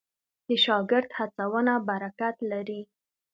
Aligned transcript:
د 0.47 0.49
شاګرد 0.63 1.09
هڅونه 1.17 1.73
برکت 1.89 2.35
لري. 2.51 2.81